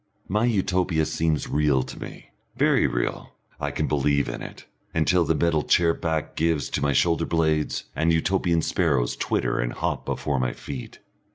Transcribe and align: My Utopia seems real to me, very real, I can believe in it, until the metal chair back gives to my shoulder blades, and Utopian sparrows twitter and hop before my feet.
My 0.27 0.45
Utopia 0.45 1.05
seems 1.05 1.47
real 1.47 1.83
to 1.83 2.01
me, 2.01 2.31
very 2.57 2.87
real, 2.87 3.33
I 3.59 3.69
can 3.69 3.85
believe 3.85 4.27
in 4.27 4.41
it, 4.41 4.65
until 4.95 5.23
the 5.25 5.35
metal 5.35 5.61
chair 5.61 5.93
back 5.93 6.35
gives 6.35 6.69
to 6.71 6.81
my 6.81 6.91
shoulder 6.91 7.27
blades, 7.27 7.83
and 7.95 8.11
Utopian 8.11 8.63
sparrows 8.63 9.15
twitter 9.15 9.59
and 9.59 9.73
hop 9.73 10.03
before 10.03 10.39
my 10.39 10.53
feet. 10.53 10.97